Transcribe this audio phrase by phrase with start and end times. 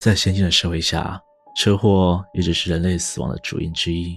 [0.00, 1.20] 在先进的社会下，
[1.56, 4.16] 车祸一直是人类死亡的主因之一。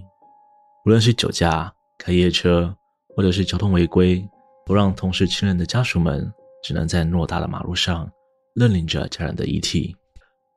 [0.86, 2.72] 无论是酒驾、开夜车，
[3.16, 4.24] 或者是交通违规，
[4.64, 6.32] 都让同事亲人的家属们
[6.62, 8.08] 只能在偌大的马路上
[8.54, 9.96] 认领着家人的遗体。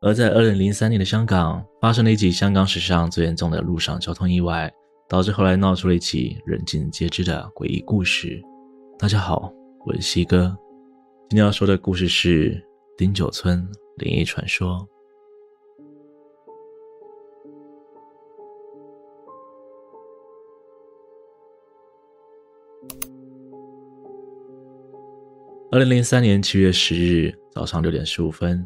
[0.02, 4.70] 而在二零零三年的香港，发生了一起香港史上最严重的路上交通意外，
[5.08, 8.42] 导致后来闹出了一起人尽皆知的诡异故事。
[8.98, 9.50] 大家好，
[9.86, 10.54] 我是西哥，
[11.30, 12.62] 今天要说的故事是
[12.98, 13.66] 丁九村
[13.96, 14.86] 灵异传说。
[25.74, 28.64] 二零零三年七月十日早上六点十五分。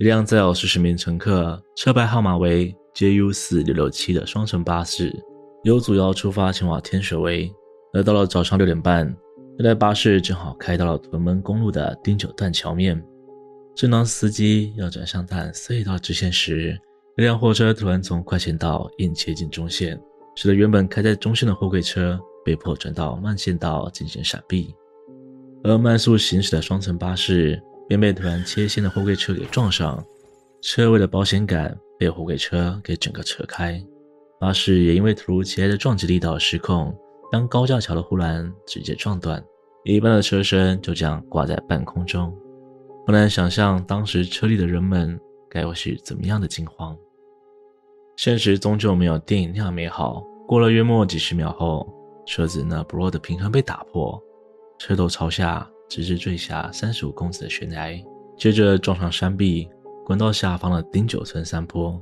[0.00, 5.14] 一辆载有四十名乘客、车牌号码为 JU 四六六七的双层巴士，
[5.62, 7.48] 由祖尧出发前往天水围。
[7.92, 9.16] 而到了早上六点半，
[9.56, 13.00] 这台巴士正好开到了屯门公路的汀九段桥面。
[13.76, 16.76] 正当司机要转向淡隧道直线时，
[17.16, 19.96] 一辆货车突然从快线道硬切进中线，
[20.34, 24.74] 使得原本开在中线的货柜车被迫转到慢线道进行闪避。
[25.64, 27.62] 而慢速行驶的双层巴士。
[27.88, 30.04] 便被突然切线的货柜车给撞上，
[30.60, 33.82] 车尾的保险杆被货柜车给整个扯开，
[34.38, 36.94] 巴士也因为突如其来的撞击力道失控，
[37.32, 39.42] 将高架桥的护栏直接撞断，
[39.84, 42.30] 一半的车身就这样挂在半空中。
[43.06, 46.94] 不难想象当时车里的人们该会是怎么样的惊慌。
[48.18, 51.90] 现实终究没有电影那样美好，过了约莫几十秒后，
[52.26, 54.22] 车子那不弱的平衡被打破，
[54.78, 55.68] 车头朝下。
[55.88, 57.98] 直至坠下三十五公尺的悬崖，
[58.36, 59.66] 接着撞上山壁，
[60.04, 61.98] 滚到下方的汀九村山坡。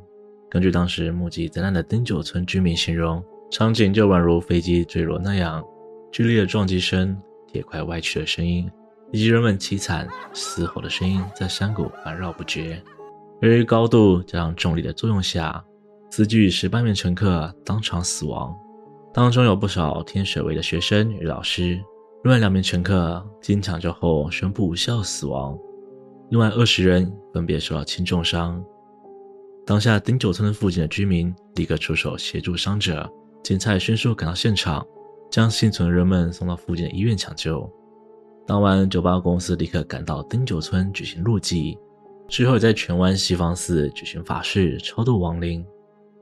[0.51, 5.65] 根据当时目击灾难的汀九村居民形容，场景就宛如飞机坠落那样，
[6.11, 8.69] 剧烈的撞击声、铁块歪曲的声音，
[9.13, 12.83] 以及人们凄惨嘶吼的声音在山谷环绕不绝。
[13.41, 15.65] 由于高度加上重力的作用下，
[16.11, 18.53] 司机与十八名乘客当场死亡，
[19.15, 21.81] 当中有不少天水围的学生与老师。
[22.27, 25.57] 另外两名乘客经抢救后宣布无效死亡，
[26.29, 28.61] 另外二十人分别受到轻重伤。
[29.65, 33.09] 当下丁九村附近的居民立刻出手协助伤者，
[33.45, 34.85] 警察也迅速赶到现场，
[35.31, 37.73] 将幸存的人们送到附近的医院抢救。
[38.45, 41.79] 当晚，酒吧公司立刻赶到丁九村举行路祭，
[42.27, 45.65] 之后在荃湾西方寺举行法事超度亡灵。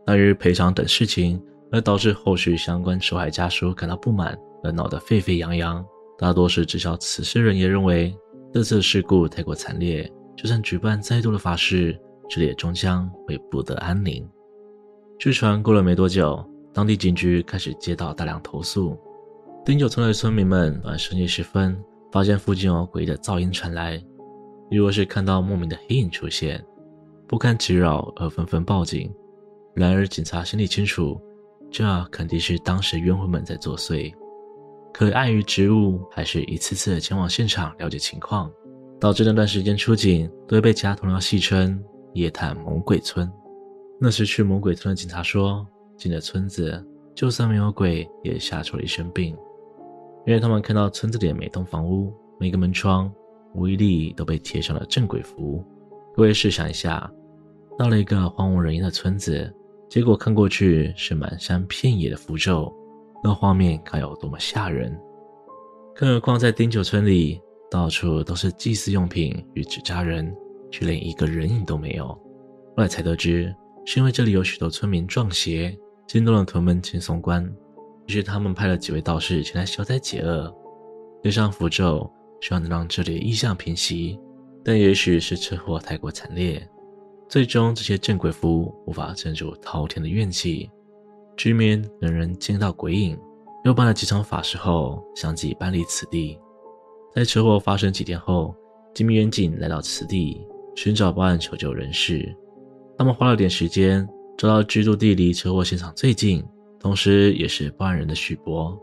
[0.08, 1.42] 由于赔偿等事情，
[1.72, 5.82] 而导致后续相关受害家属感到不满，而闹得沸沸扬扬。
[6.18, 8.16] 大多是知晓此事人也认为，
[8.52, 11.98] 这次事故太过惨烈，就算举办再多的法事，
[12.28, 14.28] 这里也终将会不得安宁。
[15.18, 18.96] 据传过了没多久，当地警局开始接到大量投诉，
[19.64, 21.76] 丁九村的村民们晚深夜时分
[22.12, 24.00] 发现附近有诡异的噪音传来，
[24.70, 26.64] 亦或是看到莫名的黑影出现，
[27.26, 29.12] 不堪其扰而纷纷报警。
[29.74, 31.20] 然而警察心里清楚，
[31.72, 34.14] 这肯定是当时冤魂们在作祟。
[34.94, 38.48] 可碍于职务，还是一次次前往现场了解情况，
[39.00, 41.82] 导致那段时间出警都会被其他同僚戏称
[42.14, 43.28] “夜探猛鬼村”。
[44.00, 45.66] 那时去猛鬼村的警察说，
[45.98, 46.80] 进了村子，
[47.12, 49.36] 就算没有鬼，也吓出了一身病，
[50.28, 53.12] 因为他们看到村子里的每栋房屋、每个门窗，
[53.52, 55.64] 无一例都被贴上了镇鬼符。
[56.14, 57.10] 各位试想一下，
[57.76, 59.52] 到了一个荒无人烟的村子，
[59.90, 62.72] 结果看过去是满山遍野的符咒。
[63.26, 64.94] 那画面该有多么吓人！
[65.94, 67.40] 更何况在丁九村里，
[67.70, 70.30] 到处都是祭祀用品与纸扎人，
[70.70, 72.08] 却连一个人影都没有。
[72.08, 73.54] 后来才得知，
[73.86, 75.74] 是因为这里有许多村民撞邪，
[76.06, 77.42] 惊动了屯门青松观，
[78.08, 80.54] 于是他们派了几位道士前来消灾解厄，
[81.22, 82.12] 贴上符咒，
[82.42, 84.20] 希望能让这里的异象平息。
[84.62, 86.68] 但也许是车祸太过惨烈，
[87.26, 90.70] 最终这些镇鬼符无法镇住滔天的怨气。
[91.36, 93.18] 居民人人见到鬼影，
[93.64, 96.38] 又办了几场法事后，相继搬离此地。
[97.14, 98.54] 在车祸发生几天后，
[98.94, 100.40] 几名员警来到此地
[100.74, 102.34] 寻找报案求救人士。
[102.96, 106.44] 他们花了点时间，找到居住地离车祸现场最近，
[106.78, 108.76] 同时也是报案人的许博。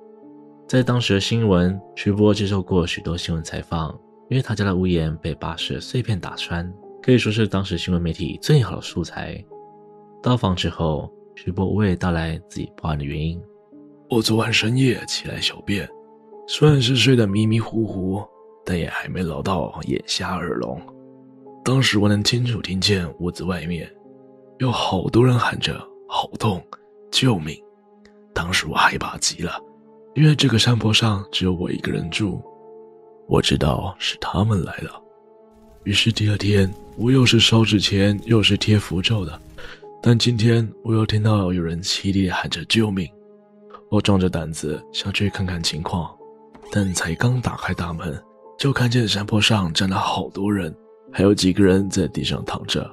[0.67, 3.91] 在当时的新闻，徐波接受过许多新闻采访，
[4.29, 6.69] 因为他家的屋檐被巴士碎片打穿，
[7.01, 9.43] 可以说是当时新闻媒体最好的素材。
[10.23, 13.41] 到访之后，许博娓娓道来自己报案的原因。
[14.09, 15.87] 我昨晚深夜起来小便，
[16.47, 18.23] 虽然是睡得迷迷糊糊，
[18.65, 20.79] 但也还没老到眼瞎耳聋。
[21.63, 23.89] 当时我能清楚听见屋子外面
[24.59, 25.79] 有好多人喊着
[26.09, 26.61] “好痛，
[27.11, 27.55] 救命”。
[28.33, 29.59] 当时我害怕极了，
[30.15, 32.41] 因为这个山坡上只有我一个人住。
[33.27, 35.01] 我知道是他们来了。
[35.83, 39.39] 于是第二天，我又是烧纸钱，又是贴符咒的。
[40.03, 43.07] 但今天我又听到有人凄厉喊着救命，
[43.91, 46.09] 我壮着胆子想去看看情况，
[46.71, 48.19] 但才刚打开大门，
[48.57, 50.75] 就看见山坡上站了好多人，
[51.13, 52.89] 还有几个人在地上躺着，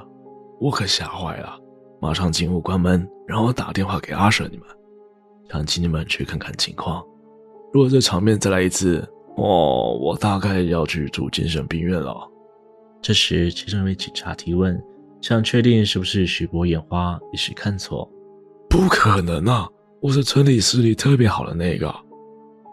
[0.61, 1.59] 我可吓坏了，
[1.99, 4.67] 马上进屋关门，然后打电话给阿舍你们，
[5.51, 7.03] 想请你们去看看情况。
[7.73, 9.01] 如果这场面再来一次，
[9.37, 12.15] 哦，我大概要去住精神病院了。
[13.01, 14.79] 这时，其中一位警察提问。
[15.21, 18.09] 想确定是不是许博眼花，一时看错。
[18.71, 19.69] 不可能啊！
[20.01, 21.93] 我是村里视力特别好的那个，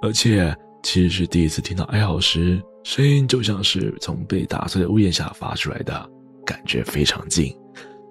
[0.01, 6.09] 而且其实是第一次听到哀嚎时，声音就像是从被打碎的屋檐下发出来的，
[6.45, 7.51] 感觉非常近。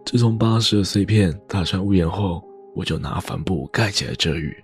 [0.04, 2.42] 自从巴士的碎片打穿屋檐后，
[2.74, 4.56] 我就拿帆布盖起来遮雨。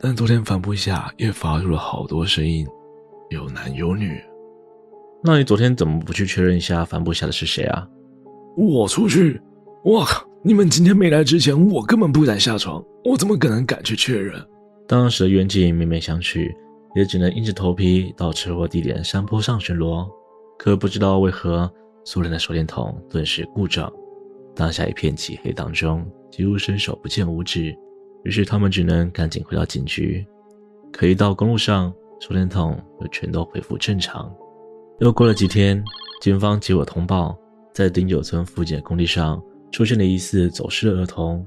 [0.00, 2.66] 但昨天帆布下也发出了好多声音，
[3.28, 4.18] 有男有女。
[5.22, 7.86] 那你昨天怎么不去确认一下帆布下的是谁啊？
[8.56, 9.40] 我出去，
[9.84, 10.26] 我靠！
[10.44, 14.34] 你们今天没来之前，我根本不敢下床，我怎么可能敢去确认？
[14.86, 16.52] 当时的员警面面相觑，
[16.94, 20.06] 也只能硬着头皮到车祸地点山坡上巡逻。
[20.58, 21.72] 可不知道为何，
[22.04, 23.90] 苏联的手电筒顿时故障，
[24.54, 27.74] 当下一片漆黑当中，几乎伸手不见五指。
[28.24, 30.24] 于是他们只能赶紧回到警局。
[30.92, 34.32] 可一到公路上，手电筒又全都恢复正常。
[35.00, 35.82] 又过了几天，
[36.20, 37.36] 警方接我通报。
[37.72, 41.46] 在丁九村附近的工地上，出现了疑似走失的儿童。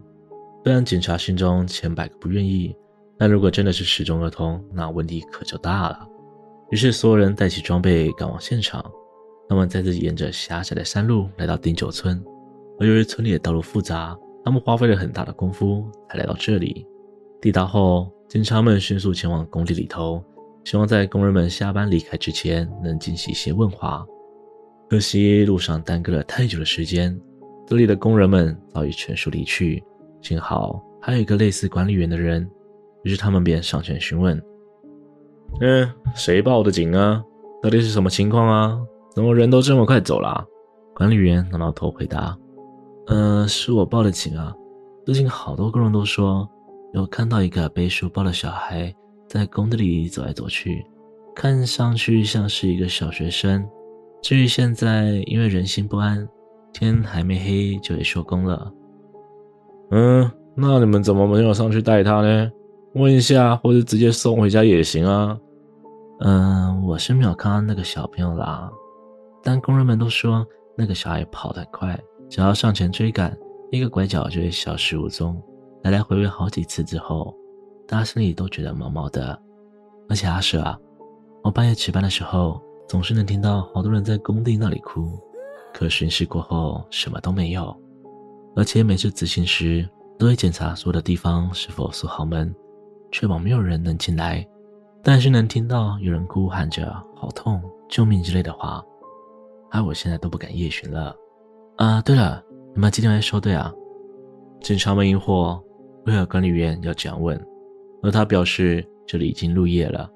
[0.64, 2.76] 虽然警察心中千百个不愿意，
[3.18, 6.08] 但如果真的是失踪儿童，那问题可就大了。
[6.72, 8.84] 于是所有人带起装备赶往现场。
[9.48, 12.20] 他们再次沿着狭窄的山路来到丁九村，
[12.80, 16.84] 而由于村里的道路复杂，他们花费了很大的功夫才来到这里。
[17.40, 20.24] 抵达后，警察们迅速前往工地里头，
[20.64, 24.04] 希望在工人们下班离开之前能进行一些问话。
[24.90, 27.20] 可惜路上耽搁了太久的时间，
[27.68, 29.84] 这里的工人们早已全数离去。
[30.22, 32.50] 幸好还有一个类似管理员的人，
[33.04, 34.42] 于是他们便上前询问
[35.62, 37.24] ：“嗯，谁报的警啊？
[37.62, 38.80] 到底是什么情况啊？
[39.14, 40.46] 怎么人都这么快走了？”
[40.96, 42.38] 管理员挠挠头回答
[43.08, 44.56] ：“嗯，是我报的警啊。
[45.06, 46.48] 最近好多工人都说
[46.94, 48.94] 有看到一个背书包的小孩
[49.28, 50.86] 在工地里走来走去，
[51.36, 53.68] 看上去像是一个小学生。”
[54.26, 56.28] 至于现在，因为人心不安，
[56.74, 58.74] 天还没黑就得收工了。
[59.92, 62.52] 嗯，那你们怎么没有上去带他呢？
[62.96, 65.38] 问一下，或者直接送回家也行啊。
[66.22, 68.68] 嗯，我是没有看到那个小朋友啦，
[69.44, 70.44] 但工人们都说
[70.76, 73.38] 那个小孩跑得很快，只要上前追赶，
[73.70, 75.40] 一个拐角就会消失无踪。
[75.84, 77.32] 来来回回好几次之后，
[77.88, 79.40] 大家心里都觉得毛毛的。
[80.10, 80.76] 而且阿舍啊，
[81.44, 82.60] 我半夜值班的时候。
[82.88, 85.20] 总是能听到好多人在工地那里哭，
[85.74, 87.76] 可巡视过后什么都没有，
[88.56, 89.88] 而且每次执勤时
[90.18, 92.54] 都会检查所有的地方是否锁好门，
[93.12, 94.48] 确保没有人能进来，
[95.04, 98.84] 但是能听到有人哭喊着“好痛，救命”之类的话，
[99.72, 101.16] 而我现在都不敢夜巡了。
[101.78, 102.42] 啊，对了，
[102.74, 103.74] 你们今天来收队啊？
[104.62, 105.62] 警察们疑惑，
[106.06, 107.40] 为何管理员要这样问？
[108.04, 110.10] 而他表示这里已经入夜了。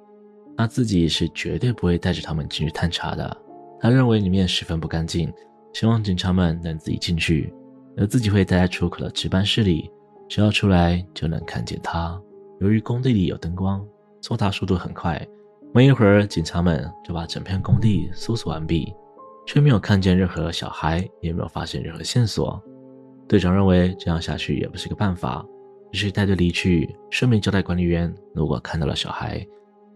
[0.60, 3.38] 他自己是绝对不会带着他们进去探查的。
[3.80, 5.32] 他认为里面十分不干净，
[5.72, 7.54] 希望警察们能自己进去，
[7.96, 9.90] 而自己会待在出口的值班室里，
[10.28, 12.22] 只要出来就能看见他。
[12.60, 13.88] 由于工地里有灯光，
[14.20, 15.26] 搜查速度很快，
[15.74, 18.94] 没一会儿，警察们就把整片工地搜索完毕，
[19.48, 22.62] 却没有看见任何小孩，也没有发现任何线索。
[23.30, 25.42] 队长认为这样下去也不是个办法，
[25.94, 29.42] 于是带队离去，顺便交代管理员，如果看到了小孩。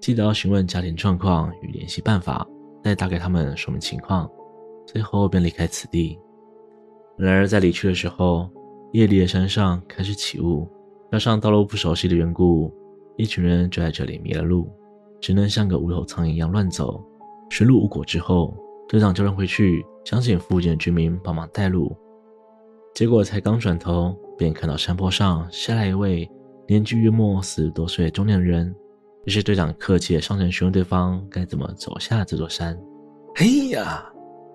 [0.04, 2.46] 记得要询问家庭状况与联系办法，
[2.84, 4.30] 再打给他们说明情况，
[4.86, 6.20] 最后便离开此地。
[7.18, 8.50] 然而在离去的时候，
[8.92, 10.70] 夜里的山上开始起雾，
[11.10, 12.70] 加上道路不熟悉的缘故，
[13.16, 14.70] 一群人就在这里迷了路，
[15.22, 17.02] 只能像个无头苍蝇一样乱走。
[17.50, 18.54] 寻路无果之后，
[18.90, 21.96] 队长叫人回去，想请附近的居民帮忙带路。
[22.94, 26.30] 结果才刚转头，便看到山坡上下来一位
[26.68, 28.76] 年纪约莫四十多岁的中年人。
[29.26, 32.78] 于是队长客气的上前询问对方该怎么走下这座山。
[33.36, 34.04] 嘿呀，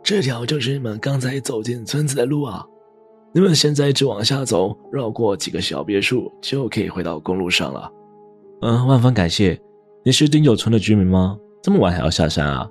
[0.03, 2.65] 这条就是你们刚才走进村子的路啊！
[3.33, 7.91] 你们现在一直往下走，绕过几个小别墅，就可以回到公路上了。
[8.61, 9.59] 嗯，万分感谢。
[10.05, 11.39] 你是丁九村的居民吗？
[11.63, 12.69] 这么晚还要下山啊？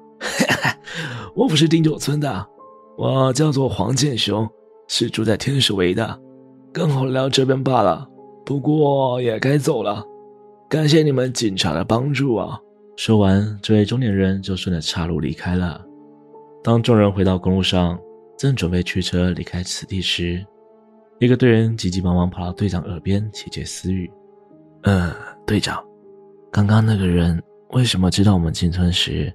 [1.36, 2.48] 我不是丁九村的，
[2.98, 4.48] 我叫做黄建雄，
[4.88, 6.20] 是住在天使围的，
[6.72, 8.08] 刚好来到这边罢了。
[8.46, 10.04] 不过也该走了。
[10.70, 12.60] 感谢你们警察的帮助啊！
[12.98, 15.82] 说完，这位中年人就顺着岔路离开了。
[16.62, 17.98] 当众人回到公路上，
[18.38, 20.46] 正准备驱车离开此地时，
[21.20, 24.12] 一个队员急急忙忙跑到队长耳边窃窃私语
[24.84, 25.10] ：“嗯，
[25.46, 25.82] 队长，
[26.52, 29.34] 刚刚那个人为什么知道我们进村时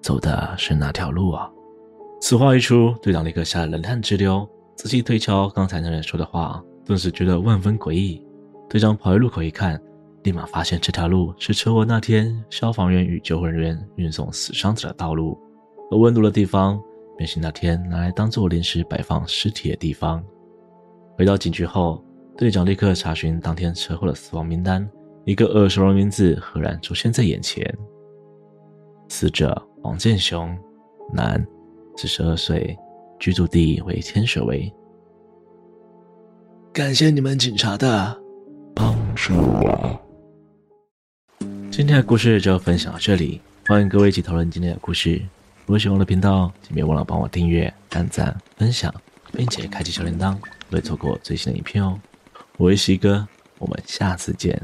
[0.00, 1.50] 走的是哪条路啊？”
[2.18, 8.24] 此话一出，队长立刻吓得冷汗直流，仔细推敲刚才那人说的话，顿时觉得万分诡异。
[8.70, 9.78] 队长跑回路口一看，
[10.24, 15.36] 立马发现这条路是车祸那天消防员与救护人员运送死伤者的道路，
[15.90, 16.80] 而问路的地方
[17.16, 20.22] 便是那天拿来当做临时摆放尸体的地方。
[21.16, 22.02] 回到警局后，
[22.36, 24.88] 队长立刻查询当天车祸的死亡名单，
[25.24, 27.66] 一个耳熟的名字赫然出现在眼前。
[29.08, 30.56] 死者王建雄，
[31.12, 31.44] 男，
[31.96, 32.78] 四十二岁，
[33.18, 34.72] 居住地为天水围。
[36.72, 38.18] 感谢你们警察的
[38.74, 39.34] 帮助
[39.66, 40.00] 啊！
[41.72, 45.14] 今天的故事就分享到这里，欢迎各位一起讨论今天的故事。
[45.64, 48.94] 如果喜欢我的频道，请别忘了帮我订阅、点赞、分享，
[49.32, 50.36] 并且开启小铃铛。
[50.68, 51.98] 不会错过最新的影片哦！
[52.58, 53.26] 我是西哥，
[53.56, 54.60] 我们下次见。